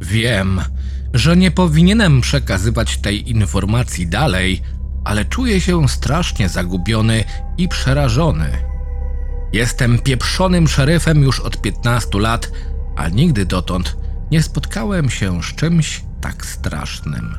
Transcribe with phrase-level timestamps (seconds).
[0.00, 0.60] Wiem,
[1.14, 4.62] że nie powinienem przekazywać tej informacji dalej,
[5.04, 7.24] ale czuję się strasznie zagubiony
[7.58, 8.50] i przerażony.
[9.52, 12.52] Jestem pieprzonym szeryfem już od 15 lat,
[12.96, 13.96] a nigdy dotąd
[14.30, 17.34] nie spotkałem się z czymś tak strasznym.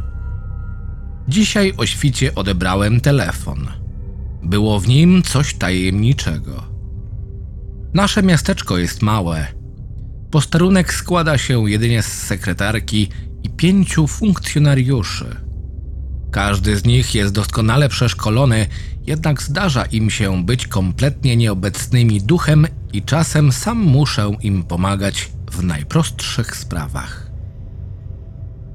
[1.27, 3.67] Dzisiaj o świcie odebrałem telefon.
[4.43, 6.63] Było w nim coś tajemniczego.
[7.93, 9.56] Nasze miasteczko jest małe.
[10.31, 13.09] Posterunek składa się jedynie z sekretarki
[13.43, 15.35] i pięciu funkcjonariuszy.
[16.31, 18.67] Każdy z nich jest doskonale przeszkolony,
[19.05, 25.63] jednak zdarza im się być kompletnie nieobecnymi duchem i czasem sam muszę im pomagać w
[25.63, 27.31] najprostszych sprawach.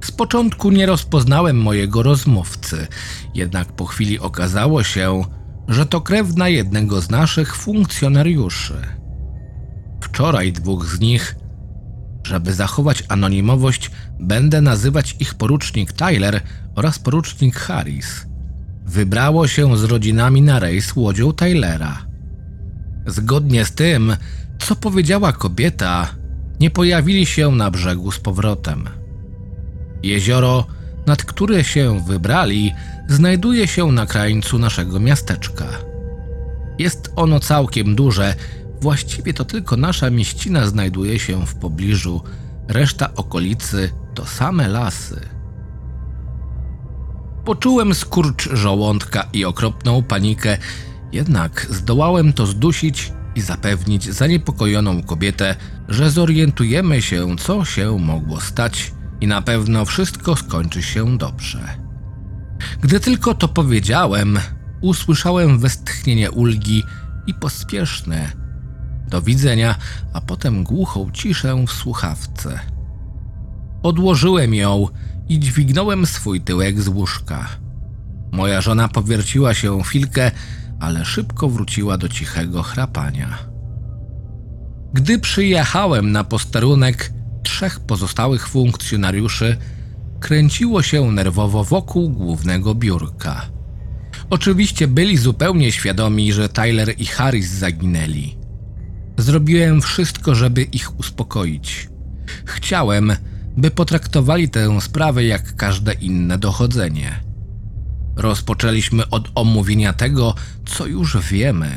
[0.05, 2.87] Z początku nie rozpoznałem mojego rozmówcy,
[3.35, 5.25] jednak po chwili okazało się,
[5.69, 8.83] że to krewna jednego z naszych funkcjonariuszy.
[10.01, 11.37] Wczoraj dwóch z nich,
[12.25, 16.41] żeby zachować anonimowość, będę nazywać ich porucznik Tyler
[16.75, 18.27] oraz porucznik Harris.
[18.87, 22.07] Wybrało się z rodzinami na rejs łodzią Tylera.
[23.07, 24.17] Zgodnie z tym,
[24.59, 26.09] co powiedziała kobieta,
[26.61, 28.89] nie pojawili się na brzegu z powrotem.
[30.03, 30.67] Jezioro,
[31.07, 32.73] nad które się wybrali,
[33.09, 35.67] znajduje się na krańcu naszego miasteczka.
[36.79, 38.35] Jest ono całkiem duże,
[38.83, 42.23] właściwie to tylko nasza mieścina znajduje się w pobliżu,
[42.69, 45.21] reszta okolicy to same lasy.
[47.45, 50.59] Poczułem skurcz żołądka i okropną panikę,
[51.13, 55.57] jednak zdołałem to zdusić i zapewnić zaniepokojoną kobietę,
[55.89, 61.77] że zorientujemy się, co się mogło stać i na pewno wszystko skończy się dobrze.
[62.81, 64.39] Gdy tylko to powiedziałem,
[64.81, 66.83] usłyszałem westchnienie ulgi
[67.27, 68.42] i pospieszne
[69.13, 69.75] do widzenia,
[70.13, 72.61] a potem głuchą ciszę w słuchawce.
[73.83, 74.89] Odłożyłem ją
[75.29, 77.49] i dźwignąłem swój tyłek z łóżka.
[78.33, 80.31] Moja żona powierciła się chwilkę,
[80.81, 83.39] ale szybko wróciła do cichego chrapania.
[84.93, 87.13] Gdy przyjechałem na posterunek,
[87.43, 89.57] trzech pozostałych funkcjonariuszy
[90.21, 93.43] kręciło się nerwowo wokół głównego biurka.
[94.31, 98.42] Oczywiście byli zupełnie świadomi, że Tyler i Harris zaginęli.
[99.19, 101.89] Zrobiłem wszystko, żeby ich uspokoić.
[102.45, 103.13] Chciałem,
[103.57, 107.21] by potraktowali tę sprawę jak każde inne dochodzenie.
[108.17, 110.35] Rozpoczęliśmy od omówienia tego,
[110.67, 111.71] co już wiemy.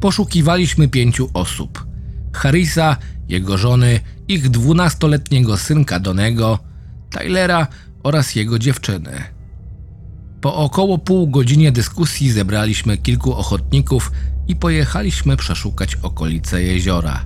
[0.00, 1.86] Poszukiwaliśmy pięciu osób:
[2.32, 2.96] Harrisa,
[3.28, 6.58] jego żony, ich dwunastoletniego synka Donego,
[7.10, 7.66] Tylera
[8.02, 9.24] oraz jego dziewczyny.
[10.40, 14.12] Po około pół godzinie dyskusji zebraliśmy kilku ochotników
[14.48, 17.24] i pojechaliśmy przeszukać okolice jeziora.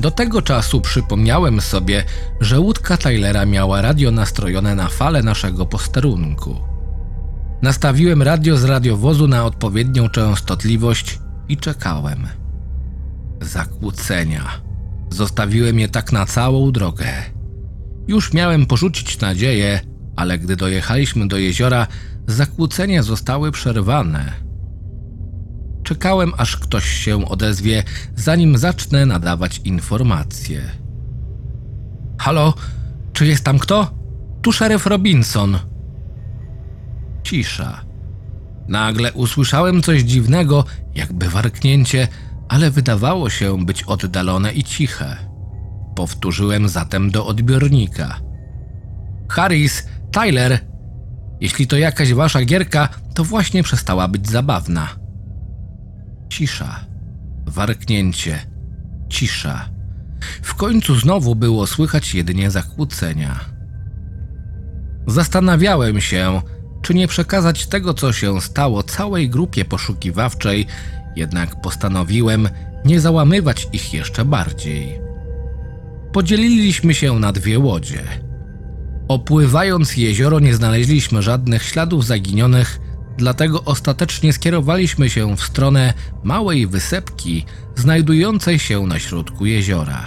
[0.00, 2.04] Do tego czasu przypomniałem sobie,
[2.40, 6.56] że łódka Tylera miała radio nastrojone na falę naszego posterunku.
[7.62, 11.18] Nastawiłem radio z radiowozu na odpowiednią częstotliwość
[11.48, 12.26] i czekałem.
[13.40, 14.60] Zakłócenia.
[15.10, 17.08] Zostawiłem je tak na całą drogę.
[18.08, 19.80] Już miałem porzucić nadzieję,
[20.16, 21.86] ale gdy dojechaliśmy do jeziora,
[22.26, 24.47] zakłócenia zostały przerwane.
[25.88, 27.82] Czekałem, aż ktoś się odezwie,
[28.16, 30.62] zanim zacznę nadawać informacje.
[32.18, 32.54] Halo,
[33.12, 33.94] czy jest tam kto?
[34.42, 35.58] Tu szeryf Robinson.
[37.22, 37.80] Cisza.
[38.68, 40.64] Nagle usłyszałem coś dziwnego,
[40.94, 42.08] jakby warknięcie,
[42.48, 45.16] ale wydawało się być oddalone i ciche.
[45.94, 48.20] Powtórzyłem zatem do odbiornika.
[49.28, 50.58] Harris, Tyler,
[51.40, 55.07] jeśli to jakaś wasza gierka, to właśnie przestała być zabawna.
[56.28, 56.84] Cisza,
[57.46, 58.38] warknięcie,
[59.08, 59.68] cisza.
[60.42, 63.40] W końcu znowu było słychać jedynie zakłócenia.
[65.06, 66.42] Zastanawiałem się,
[66.82, 70.66] czy nie przekazać tego, co się stało całej grupie poszukiwawczej,
[71.16, 72.48] jednak postanowiłem
[72.84, 75.00] nie załamywać ich jeszcze bardziej.
[76.12, 78.02] Podzieliliśmy się na dwie łodzie.
[79.08, 82.80] Opływając jezioro nie znaleźliśmy żadnych śladów zaginionych,
[83.18, 85.94] dlatego ostatecznie skierowaliśmy się w stronę
[86.24, 87.44] małej wysepki
[87.74, 90.06] znajdującej się na środku jeziora.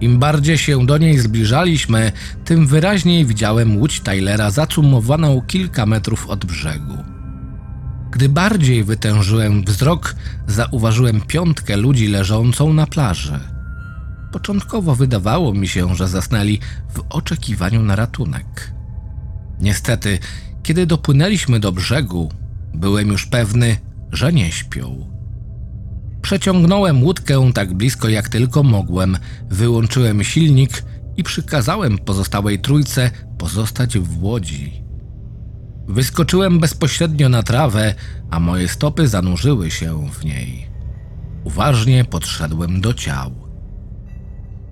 [0.00, 2.12] Im bardziej się do niej zbliżaliśmy,
[2.44, 6.98] tym wyraźniej widziałem łódź Tylera zacumowaną kilka metrów od brzegu.
[8.10, 10.14] Gdy bardziej wytężyłem wzrok,
[10.46, 13.40] zauważyłem piątkę ludzi leżącą na plaży.
[14.32, 16.58] Początkowo wydawało mi się, że zasnęli
[16.94, 18.72] w oczekiwaniu na ratunek.
[19.60, 20.18] Niestety,
[20.64, 22.32] kiedy dopłynęliśmy do brzegu,
[22.74, 23.76] byłem już pewny,
[24.12, 25.10] że nie śpią.
[26.22, 29.18] Przeciągnąłem łódkę tak blisko jak tylko mogłem,
[29.50, 30.84] wyłączyłem silnik
[31.16, 34.82] i przykazałem pozostałej trójce pozostać w łodzi.
[35.88, 37.94] Wyskoczyłem bezpośrednio na trawę,
[38.30, 40.66] a moje stopy zanurzyły się w niej.
[41.44, 43.30] Uważnie podszedłem do ciał.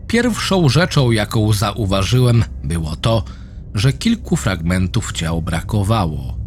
[0.07, 3.25] Pierwszą rzeczą, jaką zauważyłem, było to,
[3.75, 6.39] że kilku fragmentów ciał brakowało.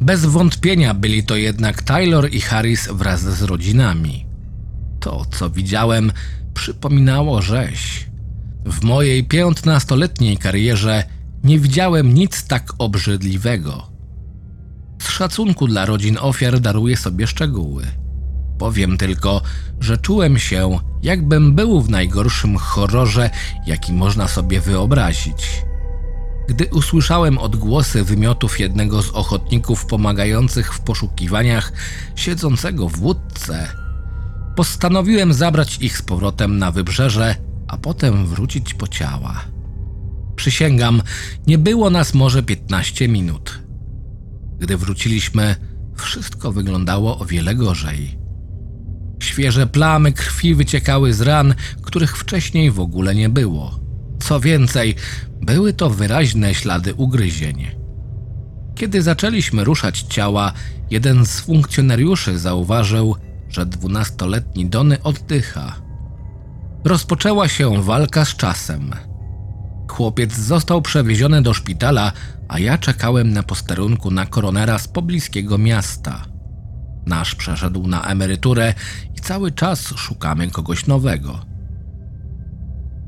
[0.00, 4.26] Bez wątpienia byli to jednak Taylor i Harris wraz z rodzinami.
[5.00, 6.12] To, co widziałem,
[6.54, 8.08] przypominało rzeź.
[8.66, 11.04] W mojej piętnastoletniej karierze
[11.44, 13.86] nie widziałem nic tak obrzydliwego.
[15.02, 17.84] Z szacunku dla rodzin ofiar daruję sobie szczegóły.
[18.58, 19.42] Powiem tylko,
[19.80, 23.30] że czułem się, jakbym był w najgorszym horrorze,
[23.66, 25.67] jaki można sobie wyobrazić.
[26.48, 31.72] Gdy usłyszałem odgłosy wymiotów jednego z ochotników pomagających w poszukiwaniach
[32.16, 33.68] siedzącego w łódce,
[34.56, 37.36] postanowiłem zabrać ich z powrotem na wybrzeże,
[37.68, 39.44] a potem wrócić po ciała.
[40.36, 41.02] Przysięgam,
[41.46, 43.62] nie było nas może 15 minut.
[44.58, 45.56] Gdy wróciliśmy,
[45.96, 48.18] wszystko wyglądało o wiele gorzej.
[49.22, 53.87] Świeże plamy krwi wyciekały z ran, których wcześniej w ogóle nie było.
[54.28, 54.94] Co więcej,
[55.40, 57.66] były to wyraźne ślady ugryzień.
[58.74, 60.52] Kiedy zaczęliśmy ruszać ciała,
[60.90, 63.16] jeden z funkcjonariuszy zauważył,
[63.48, 65.76] że dwunastoletni Dony oddycha.
[66.84, 68.90] Rozpoczęła się walka z czasem.
[69.90, 72.12] Chłopiec został przewieziony do szpitala,
[72.48, 76.24] a ja czekałem na posterunku na koronera z pobliskiego miasta.
[77.06, 78.74] Nasz przeszedł na emeryturę
[79.16, 81.47] i cały czas szukamy kogoś nowego.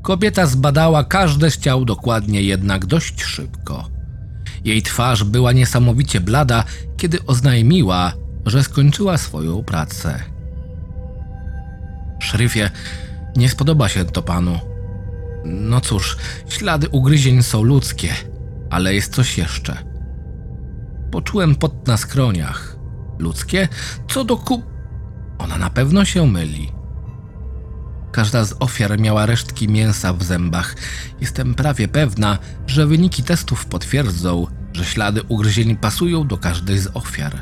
[0.01, 3.89] Kobieta zbadała każde z ciał dokładnie, jednak dość szybko.
[4.65, 6.63] Jej twarz była niesamowicie blada,
[6.97, 8.13] kiedy oznajmiła,
[8.45, 10.23] że skończyła swoją pracę.
[12.19, 12.69] Szeryfie,
[13.35, 14.59] nie spodoba się to panu.
[15.45, 16.17] No cóż,
[16.49, 18.09] ślady ugryzień są ludzkie,
[18.69, 19.77] ale jest coś jeszcze.
[21.11, 22.77] Poczułem pot na skroniach.
[23.19, 23.67] Ludzkie?
[24.09, 24.63] Co do ku...
[25.37, 26.80] Ona na pewno się myli.
[28.11, 30.75] Każda z ofiar miała resztki mięsa w zębach.
[31.21, 32.37] Jestem prawie pewna,
[32.67, 37.39] że wyniki testów potwierdzą, że ślady ugryzień pasują do każdej z ofiar.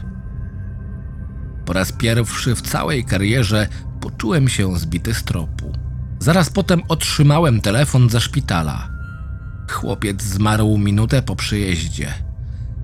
[1.66, 3.68] Po raz pierwszy w całej karierze
[4.02, 5.74] poczułem się zbity z tropu.
[6.20, 8.90] Zaraz potem otrzymałem telefon ze szpitala.
[9.72, 12.14] Chłopiec zmarł minutę po przyjeździe.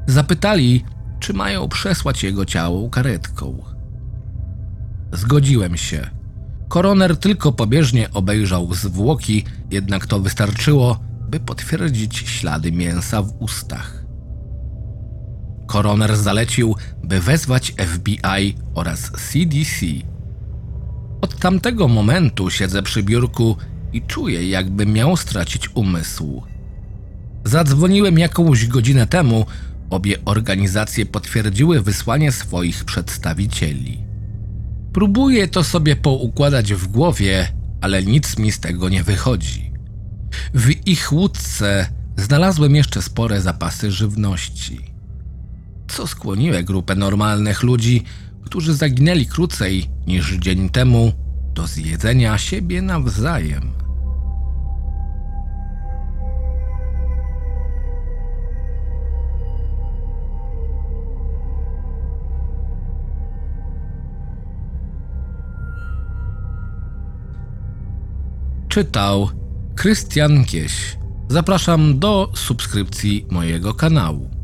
[0.08, 0.86] Zapytali,
[1.20, 3.64] czy mają przesłać jego ciało karetką.
[5.12, 6.10] Zgodziłem się.
[6.68, 14.06] Koroner tylko pobieżnie obejrzał zwłoki, jednak to wystarczyło, by potwierdzić ślady mięsa w ustach.
[15.68, 19.86] Koroner zalecił, by wezwać FBI oraz CDC.
[21.22, 23.58] Od tamtego momentu siedzę przy biurku
[23.94, 26.44] i czuję, jakby miał stracić umysł.
[27.44, 29.46] Zadzwoniłem jakąś godzinę temu,
[29.90, 34.15] obie organizacje potwierdziły wysłanie swoich przedstawicieli.
[34.96, 37.48] Próbuję to sobie poukładać w głowie,
[37.82, 39.72] ale nic mi z tego nie wychodzi.
[40.54, 44.80] W ich łódce znalazłem jeszcze spore zapasy żywności.
[45.88, 48.04] Co skłoniło grupę normalnych ludzi,
[48.46, 51.14] którzy zaginęli krócej niż dzień temu,
[51.54, 53.85] do zjedzenia siebie nawzajem.
[68.76, 69.30] Czytał
[69.76, 70.98] Krystian Kieś.
[71.30, 74.35] Zapraszam do subskrypcji mojego kanału.